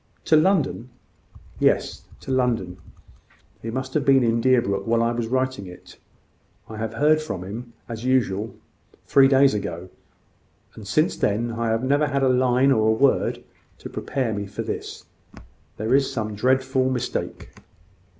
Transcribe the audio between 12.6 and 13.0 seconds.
or a